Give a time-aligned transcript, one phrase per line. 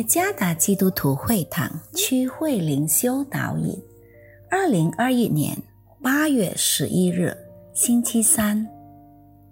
[0.00, 3.78] 耶加达基督徒会堂区会灵修导引，
[4.48, 5.54] 二零二一年
[6.00, 7.36] 八月十一日，
[7.74, 8.66] 星期三，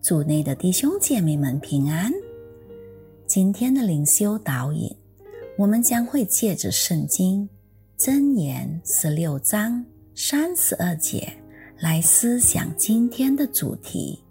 [0.01, 2.11] 主内的弟兄姐妹们平安。
[3.27, 4.91] 今天的灵修导引，
[5.59, 7.46] 我们将会借着圣经
[7.99, 11.30] 箴言十六章三十二节
[11.79, 14.24] 来思想今天的主题：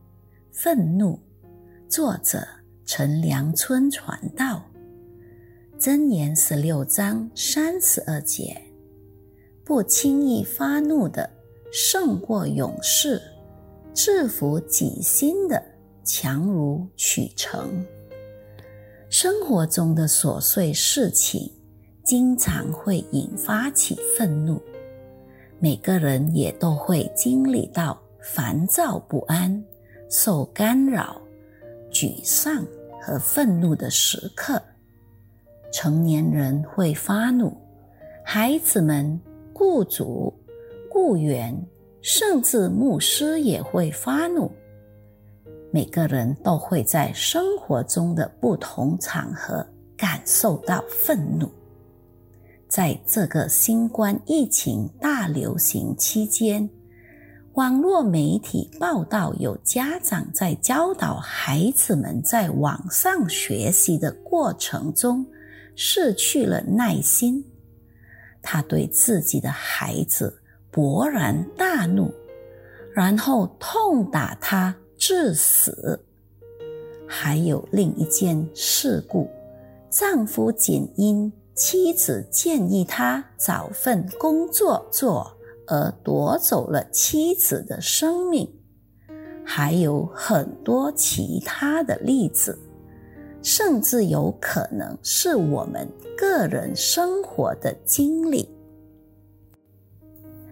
[0.52, 1.20] 愤怒。
[1.88, 2.44] 作者
[2.88, 4.64] 陈良春传道。
[5.80, 8.60] 箴言十六章三十二节：
[9.64, 11.30] 不轻易发怒的
[11.72, 13.22] 胜过勇士，
[13.94, 15.64] 制服己心的
[16.04, 17.86] 强如取成。
[19.08, 21.48] 生活中的琐碎事情
[22.04, 24.60] 经常会引发起愤怒，
[25.60, 29.64] 每个人也都会经历到烦躁不安、
[30.10, 31.22] 受干扰、
[31.92, 32.66] 沮丧
[33.00, 34.60] 和愤怒的时刻。
[35.72, 37.56] 成年人会发怒，
[38.24, 39.20] 孩子们、
[39.54, 40.34] 雇主、
[40.90, 41.56] 雇员，
[42.02, 44.52] 甚至牧师也会发怒。
[45.72, 51.50] 每个人都会在生活中的不同场合感受到愤怒。
[52.68, 56.68] 在这个新冠疫情大流行期间，
[57.54, 65.26] 网络媒体报道有家长在教导孩子们在网上学习的过程中。
[65.80, 67.46] 失去了耐心，
[68.42, 70.42] 他对自己的孩子
[70.74, 72.12] 勃然大怒，
[72.96, 76.04] 然后痛打他致死。
[77.08, 79.30] 还有另一件事故，
[79.92, 85.32] 丈夫仅因妻子建议他找份工作做
[85.68, 88.52] 而夺走了妻子的生命。
[89.46, 92.58] 还有很多其他的例子。
[93.48, 95.88] 甚至有可能是我们
[96.18, 98.46] 个人生活的经历。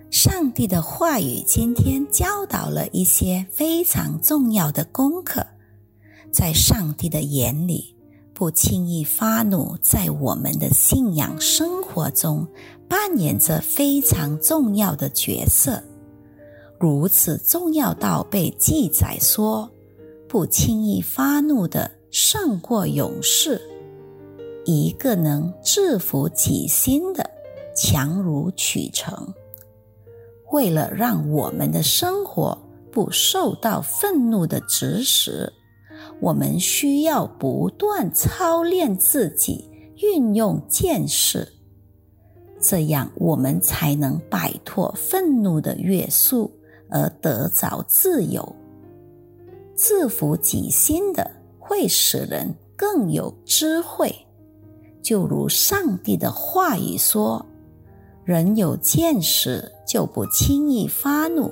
[0.09, 5.45] 上帝的话语今天教导了一些非常重要的功课，
[6.31, 7.93] 在上帝的眼里，
[8.33, 12.47] 不轻易发怒，在我们的信仰生活中
[12.87, 15.83] 扮演着非常重要的角色，
[16.79, 19.69] 如此重要到被记载说，
[20.29, 21.91] 不轻易发怒的。
[22.17, 23.59] 胜过勇士，
[24.63, 27.29] 一个能制服己心的，
[27.75, 29.33] 强如取成。
[30.53, 32.57] 为了让我们的生活
[32.89, 35.51] 不受到愤怒的指使，
[36.21, 41.45] 我们需要不断操练自己，运用见识，
[42.61, 46.49] 这样我们才能摆脱愤怒的约束，
[46.89, 48.55] 而得着自由，
[49.75, 51.29] 制服己心的。
[51.67, 54.13] 会使人更有智慧，
[55.01, 57.43] 就如上帝的话语说
[58.23, 61.51] ：“人有见识，就不轻易发怒。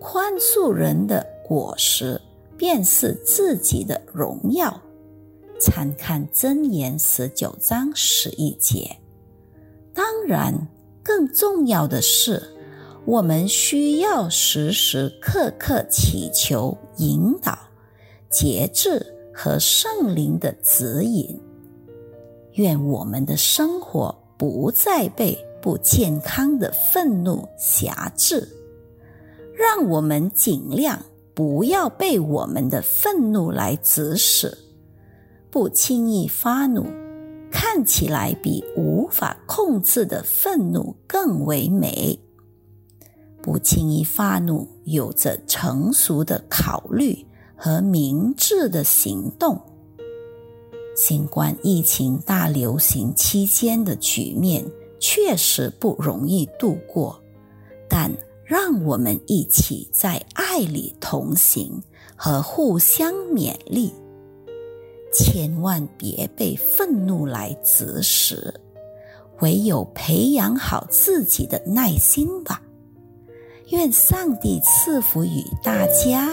[0.00, 2.20] 宽恕人的果实，
[2.56, 4.76] 便是自己的荣耀。”
[5.60, 8.90] 参看箴言十九章十一节。
[9.94, 10.52] 当然，
[11.04, 12.42] 更重要的是，
[13.04, 17.56] 我们需要时时刻刻祈求引导。
[18.32, 21.38] 节制和圣灵的指引，
[22.54, 28.48] 愿我们的生活不再被不健康的愤怒辖制，
[29.54, 30.98] 让我们尽量
[31.34, 34.56] 不要被我们的愤怒来指使，
[35.50, 36.86] 不轻易发怒，
[37.50, 42.18] 看起来比无法控制的愤怒更为美。
[43.42, 47.26] 不轻易发怒，有着成熟的考虑。
[47.64, 49.56] 和明智的行动。
[50.96, 54.64] 新冠疫情大流行期间的局面
[54.98, 57.22] 确实不容易度过，
[57.88, 58.12] 但
[58.44, 61.80] 让我们一起在爱里同行
[62.16, 63.92] 和互相勉励，
[65.14, 68.52] 千万别被愤怒来指使，
[69.38, 72.60] 唯有培养好自己的耐心吧。
[73.68, 76.28] 愿上帝赐福于大家。